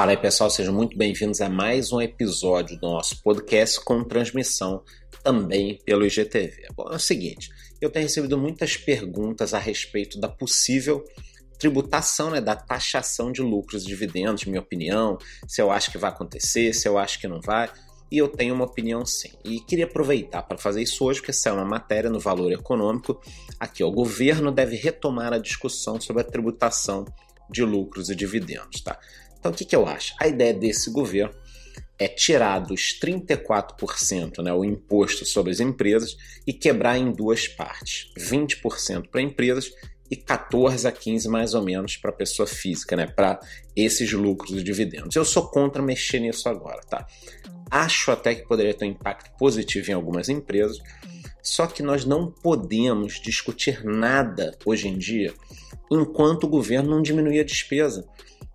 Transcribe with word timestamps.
Fala 0.00 0.12
aí 0.12 0.16
pessoal, 0.16 0.48
sejam 0.48 0.72
muito 0.72 0.96
bem-vindos 0.96 1.42
a 1.42 1.50
mais 1.50 1.92
um 1.92 2.00
episódio 2.00 2.74
do 2.80 2.88
nosso 2.88 3.22
podcast 3.22 3.78
com 3.84 4.02
transmissão 4.02 4.82
também 5.22 5.78
pelo 5.84 6.06
IGTV. 6.06 6.68
Bom, 6.74 6.88
é 6.90 6.96
o 6.96 6.98
seguinte, 6.98 7.50
eu 7.82 7.90
tenho 7.90 8.06
recebido 8.06 8.38
muitas 8.38 8.78
perguntas 8.78 9.52
a 9.52 9.58
respeito 9.58 10.18
da 10.18 10.26
possível 10.26 11.04
tributação, 11.58 12.30
né, 12.30 12.40
da 12.40 12.56
taxação 12.56 13.30
de 13.30 13.42
lucros 13.42 13.84
e 13.84 13.88
dividendos, 13.88 14.46
minha 14.46 14.62
opinião, 14.62 15.18
se 15.46 15.60
eu 15.60 15.70
acho 15.70 15.90
que 15.92 15.98
vai 15.98 16.08
acontecer, 16.08 16.72
se 16.72 16.88
eu 16.88 16.96
acho 16.96 17.20
que 17.20 17.28
não 17.28 17.42
vai, 17.42 17.70
e 18.10 18.16
eu 18.16 18.26
tenho 18.26 18.54
uma 18.54 18.64
opinião 18.64 19.04
sim. 19.04 19.32
E 19.44 19.60
queria 19.60 19.84
aproveitar 19.84 20.44
para 20.44 20.56
fazer 20.56 20.80
isso 20.80 21.04
hoje, 21.04 21.20
porque 21.20 21.32
essa 21.32 21.50
é 21.50 21.52
uma 21.52 21.66
matéria 21.66 22.08
no 22.08 22.18
Valor 22.18 22.50
Econômico. 22.52 23.20
Aqui, 23.60 23.84
ó, 23.84 23.88
o 23.88 23.92
governo 23.92 24.50
deve 24.50 24.76
retomar 24.76 25.34
a 25.34 25.38
discussão 25.38 26.00
sobre 26.00 26.22
a 26.22 26.24
tributação 26.24 27.04
de 27.50 27.64
lucros 27.64 28.08
e 28.08 28.14
dividendos, 28.14 28.80
tá? 28.80 28.98
Então, 29.40 29.50
o 29.50 29.54
que, 29.54 29.64
que 29.64 29.74
eu 29.74 29.86
acho? 29.86 30.14
A 30.20 30.28
ideia 30.28 30.52
desse 30.52 30.90
governo 30.90 31.34
é 31.98 32.06
tirar 32.06 32.60
dos 32.60 32.98
34%, 32.98 34.42
né, 34.42 34.52
o 34.52 34.64
imposto 34.64 35.24
sobre 35.24 35.50
as 35.50 35.60
empresas, 35.60 36.16
e 36.46 36.52
quebrar 36.52 36.96
em 36.96 37.10
duas 37.10 37.48
partes: 37.48 38.12
20% 38.18 39.08
para 39.08 39.20
empresas 39.20 39.72
e 40.10 40.16
14 40.16 40.86
a 40.88 40.92
15 40.92 41.28
mais 41.28 41.54
ou 41.54 41.62
menos 41.62 41.96
para 41.96 42.10
pessoa 42.10 42.46
física, 42.46 42.96
né, 42.96 43.06
para 43.06 43.38
esses 43.76 44.12
lucros 44.12 44.58
e 44.58 44.62
dividendos. 44.62 45.14
Eu 45.16 45.24
sou 45.24 45.48
contra 45.48 45.82
mexer 45.82 46.20
nisso 46.20 46.48
agora, 46.48 46.80
tá? 46.82 47.06
Acho 47.70 48.10
até 48.10 48.34
que 48.34 48.48
poderia 48.48 48.74
ter 48.74 48.84
um 48.86 48.88
impacto 48.88 49.30
positivo 49.38 49.90
em 49.90 49.94
algumas 49.94 50.28
empresas, 50.28 50.78
só 51.42 51.66
que 51.66 51.82
nós 51.82 52.04
não 52.04 52.30
podemos 52.30 53.20
discutir 53.20 53.84
nada 53.84 54.56
hoje 54.64 54.88
em 54.88 54.98
dia 54.98 55.32
enquanto 55.90 56.44
o 56.44 56.48
governo 56.48 56.90
não 56.90 57.02
diminuir 57.02 57.40
a 57.40 57.44
despesa. 57.44 58.06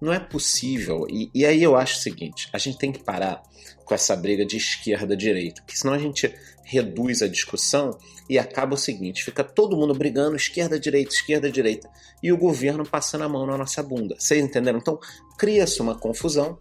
Não 0.06 0.14
é 0.14 0.20
possível. 0.20 1.08
E, 1.10 1.32
e 1.34 1.44
aí 1.48 1.64
eu 1.64 1.76
acho 1.76 1.98
o 1.98 2.02
seguinte: 2.02 2.48
a 2.54 2.60
gente 2.60 2.78
tem 2.78 2.92
que 2.92 3.04
parar 3.04 3.42
com 3.84 3.96
essa 3.96 4.16
briga 4.16 4.46
de 4.46 4.56
esquerda-direita, 4.56 5.64
porque 5.64 5.76
senão 5.76 5.96
a 5.96 5.98
gente 5.98 6.32
reduz 6.64 7.24
a 7.24 7.28
discussão 7.28 7.90
e 8.30 8.38
acaba 8.38 8.76
o 8.76 8.78
seguinte: 8.78 9.24
fica 9.24 9.44
todo 9.44 9.76
mundo 9.76 9.96
brigando 9.96 10.36
esquerda-direita, 10.36 11.12
esquerda-direita, 11.12 11.90
e 12.22 12.32
o 12.32 12.38
governo 12.38 12.86
passando 12.86 13.24
a 13.24 13.30
mão 13.30 13.48
na 13.48 13.58
nossa 13.58 13.82
bunda. 13.82 14.16
Vocês 14.20 14.44
entenderam? 14.44 14.78
Então 14.78 15.00
cria-se 15.40 15.82
uma 15.82 15.98
confusão. 15.98 16.60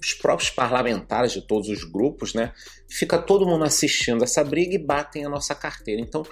Os 0.00 0.14
próprios 0.14 0.48
parlamentares 0.48 1.32
de 1.32 1.46
todos 1.46 1.68
os 1.68 1.84
grupos, 1.84 2.32
né? 2.32 2.52
Fica 2.88 3.18
todo 3.18 3.44
mundo 3.44 3.64
assistindo 3.64 4.22
essa 4.24 4.42
briga 4.42 4.74
e 4.74 4.78
batem 4.78 5.26
a 5.26 5.28
nossa 5.28 5.54
carteira. 5.54 6.00
Então, 6.00 6.24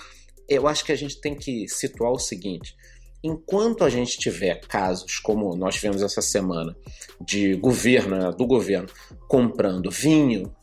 eu 0.48 0.66
acho 0.66 0.82
que 0.86 0.92
a 0.92 0.96
gente 0.96 1.20
tem 1.20 1.34
que 1.34 1.68
situar 1.68 2.12
o 2.12 2.18
seguinte: 2.18 2.74
enquanto 3.22 3.84
a 3.84 3.90
gente 3.90 4.18
tiver 4.18 4.60
casos 4.66 5.18
como 5.18 5.54
nós 5.56 5.74
tivemos 5.74 6.02
essa 6.02 6.22
semana 6.22 6.76
de 7.20 7.54
governo, 7.56 8.16
né, 8.16 8.32
do 8.32 8.46
governo 8.46 8.88
comprando 9.26 9.90
vinho, 9.90 10.54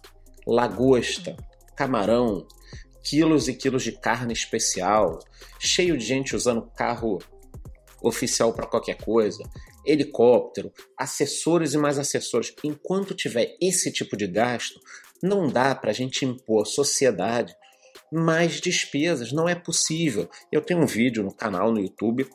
lagosta, 0.47 1.35
camarão, 1.75 2.47
quilos 3.03 3.47
e 3.47 3.53
quilos 3.53 3.83
de 3.83 3.91
carne 3.91 4.33
especial, 4.33 5.19
cheio 5.59 5.97
de 5.97 6.05
gente 6.05 6.35
usando 6.35 6.69
carro 6.75 7.19
oficial 8.01 8.53
para 8.53 8.67
qualquer 8.67 8.97
coisa, 8.97 9.43
helicóptero, 9.85 10.71
assessores 10.97 11.73
e 11.73 11.77
mais 11.77 11.99
assessores. 11.99 12.53
Enquanto 12.63 13.13
tiver 13.13 13.55
esse 13.61 13.91
tipo 13.91 14.15
de 14.15 14.27
gasto, 14.27 14.79
não 15.21 15.47
dá 15.47 15.73
para 15.75 15.91
a 15.91 15.93
gente 15.93 16.25
impor 16.25 16.63
à 16.63 16.65
sociedade 16.65 17.55
mais 18.11 18.61
despesas, 18.61 19.31
não 19.31 19.49
é 19.49 19.55
possível. 19.55 20.29
Eu 20.51 20.61
tenho 20.61 20.81
um 20.81 20.85
vídeo 20.85 21.23
no 21.23 21.33
canal 21.33 21.71
no 21.71 21.79
YouTube 21.79 22.27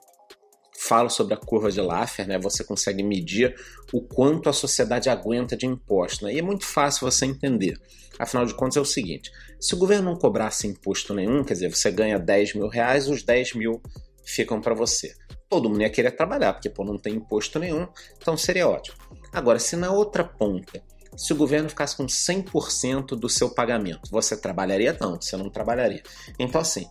falo 0.90 1.08
sobre 1.08 1.34
a 1.34 1.36
curva 1.36 1.70
de 1.70 1.80
Laffer, 1.80 2.26
né? 2.26 2.36
Você 2.40 2.64
consegue 2.64 3.00
medir 3.00 3.54
o 3.92 4.02
quanto 4.02 4.48
a 4.48 4.52
sociedade 4.52 5.08
aguenta 5.08 5.56
de 5.56 5.64
imposto, 5.64 6.24
né? 6.24 6.34
E 6.34 6.40
é 6.40 6.42
muito 6.42 6.66
fácil 6.66 7.08
você 7.08 7.26
entender. 7.26 7.78
Afinal 8.18 8.44
de 8.44 8.54
contas 8.54 8.76
é 8.76 8.80
o 8.80 8.84
seguinte: 8.84 9.30
se 9.60 9.72
o 9.72 9.78
governo 9.78 10.10
não 10.10 10.18
cobrasse 10.18 10.66
imposto 10.66 11.14
nenhum, 11.14 11.44
quer 11.44 11.54
dizer, 11.54 11.72
você 11.72 11.92
ganha 11.92 12.18
10 12.18 12.54
mil 12.54 12.66
reais, 12.66 13.08
os 13.08 13.22
10 13.22 13.54
mil 13.54 13.80
ficam 14.24 14.60
para 14.60 14.74
você. 14.74 15.14
Todo 15.48 15.70
mundo 15.70 15.82
ia 15.82 15.90
querer 15.90 16.10
trabalhar, 16.10 16.54
porque 16.54 16.68
pô, 16.68 16.84
não 16.84 16.98
tem 16.98 17.14
imposto 17.14 17.60
nenhum, 17.60 17.86
então 18.16 18.36
seria 18.36 18.68
ótimo. 18.68 18.96
Agora, 19.32 19.60
se 19.60 19.76
na 19.76 19.92
outra 19.92 20.24
ponta 20.24 20.82
se 21.16 21.32
o 21.32 21.36
governo 21.36 21.68
ficasse 21.68 21.96
com 21.96 22.06
100% 22.06 23.08
do 23.08 23.28
seu 23.28 23.50
pagamento, 23.50 24.10
você 24.10 24.36
trabalharia? 24.36 24.96
Não, 24.98 25.20
você 25.20 25.36
não 25.36 25.50
trabalharia. 25.50 26.02
Então, 26.38 26.60
assim, 26.60 26.86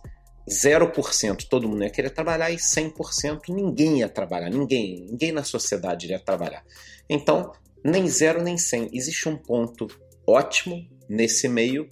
0% 0.48 1.46
todo 1.48 1.68
mundo 1.68 1.84
ia 1.84 1.90
querer 1.90 2.10
trabalhar 2.10 2.50
e 2.50 2.56
100% 2.56 3.48
ninguém 3.48 3.98
ia 3.98 4.08
trabalhar, 4.08 4.50
ninguém, 4.50 5.06
ninguém 5.08 5.32
na 5.32 5.44
sociedade 5.44 6.06
iria 6.06 6.18
trabalhar. 6.18 6.64
Então, 7.08 7.52
nem 7.84 8.08
zero 8.08 8.42
nem 8.42 8.56
100. 8.56 8.90
Existe 8.92 9.28
um 9.28 9.36
ponto 9.36 9.86
ótimo 10.26 10.86
nesse 11.08 11.48
meio 11.48 11.88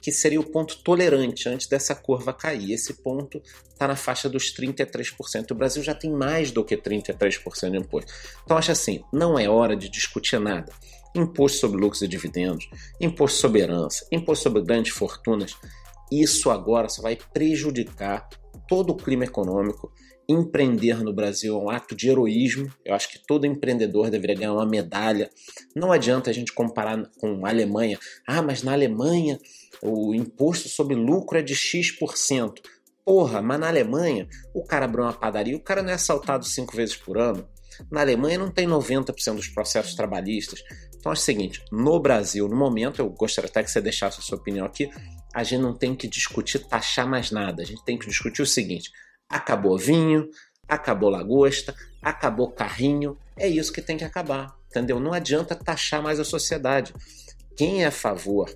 que 0.00 0.10
seria 0.10 0.40
o 0.40 0.44
ponto 0.44 0.82
tolerante 0.82 1.48
antes 1.48 1.66
dessa 1.66 1.94
curva 1.94 2.32
cair. 2.32 2.72
Esse 2.72 2.94
ponto 2.94 3.42
está 3.68 3.86
na 3.86 3.96
faixa 3.96 4.28
dos 4.28 4.54
33%. 4.54 5.50
O 5.50 5.54
Brasil 5.54 5.82
já 5.82 5.94
tem 5.94 6.10
mais 6.10 6.50
do 6.50 6.64
que 6.64 6.76
33% 6.76 7.70
de 7.70 7.76
imposto. 7.76 8.12
Então, 8.44 8.56
acho 8.56 8.72
assim, 8.72 9.02
não 9.12 9.38
é 9.38 9.48
hora 9.48 9.76
de 9.76 9.88
discutir 9.88 10.40
nada. 10.40 10.72
Imposto 11.14 11.58
sobre 11.58 11.80
lucros 11.80 12.02
e 12.02 12.08
dividendos, 12.08 12.70
imposto 13.00 13.38
sobre 13.38 13.60
herança, 13.60 14.06
imposto 14.12 14.44
sobre 14.44 14.62
grandes 14.62 14.92
fortunas 14.92 15.56
isso 16.10 16.50
agora 16.50 16.88
só 16.88 17.02
vai 17.02 17.16
prejudicar 17.32 18.28
todo 18.68 18.90
o 18.90 18.96
clima 18.96 19.24
econômico. 19.24 19.92
Empreender 20.28 21.02
no 21.02 21.12
Brasil 21.12 21.56
é 21.56 21.58
um 21.58 21.70
ato 21.70 21.94
de 21.94 22.08
heroísmo. 22.08 22.72
Eu 22.84 22.94
acho 22.94 23.10
que 23.10 23.18
todo 23.26 23.46
empreendedor 23.46 24.10
deveria 24.10 24.36
ganhar 24.36 24.52
uma 24.52 24.66
medalha. 24.66 25.28
Não 25.74 25.90
adianta 25.90 26.30
a 26.30 26.32
gente 26.32 26.52
comparar 26.52 27.10
com 27.18 27.44
a 27.44 27.48
Alemanha. 27.48 27.98
Ah, 28.26 28.40
mas 28.40 28.62
na 28.62 28.72
Alemanha 28.72 29.38
o 29.82 30.14
imposto 30.14 30.68
sobre 30.68 30.94
lucro 30.94 31.38
é 31.38 31.42
de 31.42 31.54
X%. 31.54 32.60
Porra, 33.04 33.42
mas 33.42 33.58
na 33.58 33.68
Alemanha 33.68 34.28
o 34.54 34.62
cara 34.62 34.84
abriu 34.84 35.04
uma 35.04 35.12
padaria, 35.12 35.56
o 35.56 35.64
cara 35.64 35.82
não 35.82 35.90
é 35.90 35.94
assaltado 35.94 36.44
cinco 36.44 36.76
vezes 36.76 36.96
por 36.96 37.18
ano. 37.18 37.48
Na 37.90 38.00
Alemanha 38.00 38.38
não 38.38 38.50
tem 38.50 38.68
90% 38.68 39.34
dos 39.34 39.48
processos 39.48 39.94
trabalhistas. 39.94 40.62
Então 41.00 41.10
é 41.10 41.14
o 41.14 41.18
seguinte: 41.18 41.64
no 41.72 41.98
Brasil, 41.98 42.46
no 42.48 42.56
momento, 42.56 43.00
eu 43.00 43.10
gostaria 43.10 43.50
até 43.50 43.62
que 43.64 43.70
você 43.70 43.80
deixasse 43.80 44.20
a 44.20 44.22
sua 44.22 44.38
opinião 44.38 44.64
aqui 44.64 44.88
a 45.32 45.42
gente 45.42 45.60
não 45.60 45.74
tem 45.74 45.94
que 45.94 46.08
discutir 46.08 46.58
taxar 46.60 47.08
mais 47.08 47.30
nada. 47.30 47.62
A 47.62 47.66
gente 47.66 47.84
tem 47.84 47.98
que 47.98 48.06
discutir 48.06 48.42
o 48.42 48.46
seguinte: 48.46 48.90
acabou 49.28 49.78
vinho, 49.78 50.28
acabou 50.68 51.08
lagosta, 51.08 51.74
acabou 52.02 52.50
carrinho. 52.50 53.16
É 53.36 53.48
isso 53.48 53.72
que 53.72 53.80
tem 53.82 53.96
que 53.96 54.04
acabar, 54.04 54.54
entendeu? 54.68 54.98
Não 55.00 55.12
adianta 55.12 55.54
taxar 55.54 56.02
mais 56.02 56.18
a 56.18 56.24
sociedade. 56.24 56.92
Quem 57.56 57.84
é 57.84 57.86
a 57.86 57.92
favor 57.92 58.52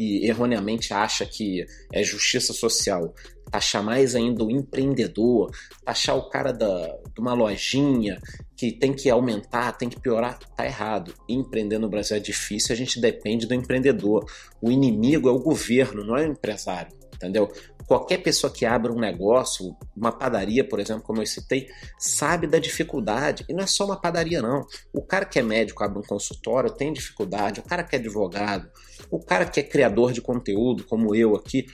e 0.00 0.26
erroneamente 0.26 0.94
acha 0.94 1.26
que 1.26 1.62
é 1.92 2.02
justiça 2.02 2.54
social 2.54 3.14
taxar 3.50 3.82
mais 3.82 4.14
ainda 4.14 4.44
o 4.44 4.50
empreendedor, 4.50 5.50
taxar 5.84 6.16
o 6.16 6.30
cara 6.30 6.52
da, 6.52 6.86
de 7.12 7.20
uma 7.20 7.34
lojinha 7.34 8.18
que 8.56 8.70
tem 8.70 8.92
que 8.92 9.10
aumentar, 9.10 9.72
tem 9.72 9.88
que 9.88 10.00
piorar, 10.00 10.38
tá 10.38 10.64
errado. 10.64 11.12
Empreender 11.28 11.78
no 11.78 11.88
Brasil 11.88 12.16
é 12.16 12.20
difícil, 12.20 12.72
a 12.72 12.76
gente 12.76 13.00
depende 13.00 13.46
do 13.46 13.54
empreendedor. 13.54 14.24
O 14.62 14.70
inimigo 14.70 15.28
é 15.28 15.32
o 15.32 15.40
governo, 15.40 16.04
não 16.04 16.16
é 16.16 16.26
o 16.26 16.32
empresário, 16.32 16.92
entendeu? 17.12 17.50
Qualquer 17.90 18.18
pessoa 18.18 18.52
que 18.52 18.64
abra 18.64 18.92
um 18.92 19.00
negócio, 19.00 19.76
uma 19.96 20.12
padaria, 20.12 20.62
por 20.62 20.78
exemplo, 20.78 21.02
como 21.02 21.20
eu 21.20 21.26
citei, 21.26 21.66
sabe 21.98 22.46
da 22.46 22.60
dificuldade. 22.60 23.44
E 23.48 23.52
não 23.52 23.64
é 23.64 23.66
só 23.66 23.84
uma 23.84 24.00
padaria, 24.00 24.40
não. 24.40 24.64
O 24.92 25.02
cara 25.02 25.24
que 25.24 25.40
é 25.40 25.42
médico, 25.42 25.82
abre 25.82 25.98
um 25.98 26.02
consultório, 26.02 26.70
tem 26.70 26.92
dificuldade. 26.92 27.58
O 27.58 27.64
cara 27.64 27.82
que 27.82 27.96
é 27.96 27.98
advogado, 27.98 28.70
o 29.10 29.18
cara 29.18 29.44
que 29.44 29.58
é 29.58 29.64
criador 29.64 30.12
de 30.12 30.20
conteúdo, 30.20 30.84
como 30.84 31.16
eu 31.16 31.34
aqui, 31.34 31.66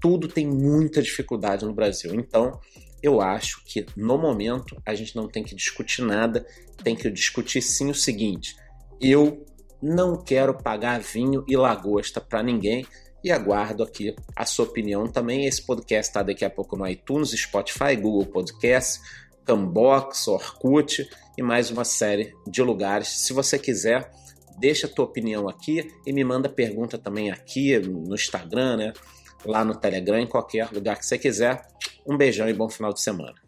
tudo 0.00 0.26
tem 0.26 0.44
muita 0.48 1.00
dificuldade 1.00 1.64
no 1.64 1.72
Brasil. 1.72 2.12
Então, 2.12 2.58
eu 3.00 3.20
acho 3.20 3.64
que 3.64 3.86
no 3.96 4.18
momento 4.18 4.76
a 4.84 4.96
gente 4.96 5.14
não 5.14 5.28
tem 5.28 5.44
que 5.44 5.54
discutir 5.54 6.02
nada, 6.02 6.44
tem 6.82 6.96
que 6.96 7.08
discutir 7.08 7.62
sim 7.62 7.88
o 7.88 7.94
seguinte: 7.94 8.56
eu 9.00 9.46
não 9.80 10.20
quero 10.20 10.58
pagar 10.60 11.00
vinho 11.00 11.44
e 11.46 11.56
lagosta 11.56 12.20
para 12.20 12.42
ninguém 12.42 12.84
e 13.22 13.30
aguardo 13.30 13.82
aqui 13.82 14.14
a 14.34 14.44
sua 14.44 14.64
opinião 14.64 15.06
também. 15.06 15.46
Esse 15.46 15.62
podcast 15.62 16.10
está 16.10 16.22
daqui 16.22 16.44
a 16.44 16.50
pouco 16.50 16.76
no 16.76 16.86
iTunes, 16.86 17.30
Spotify, 17.30 17.96
Google 17.96 18.26
Podcast, 18.26 19.00
Cambox, 19.44 20.28
Orkut 20.28 21.08
e 21.36 21.42
mais 21.42 21.70
uma 21.70 21.84
série 21.84 22.34
de 22.46 22.62
lugares. 22.62 23.08
Se 23.08 23.32
você 23.32 23.58
quiser, 23.58 24.10
deixa 24.58 24.86
a 24.86 24.90
tua 24.90 25.04
opinião 25.04 25.48
aqui 25.48 25.90
e 26.06 26.12
me 26.12 26.24
manda 26.24 26.48
pergunta 26.48 26.98
também 26.98 27.30
aqui 27.30 27.78
no 27.78 28.14
Instagram, 28.14 28.76
né? 28.76 28.92
lá 29.44 29.64
no 29.64 29.74
Telegram, 29.74 30.18
em 30.18 30.26
qualquer 30.26 30.70
lugar 30.70 30.98
que 30.98 31.06
você 31.06 31.18
quiser. 31.18 31.66
Um 32.06 32.16
beijão 32.16 32.48
e 32.48 32.52
bom 32.52 32.68
final 32.68 32.92
de 32.92 33.00
semana. 33.00 33.41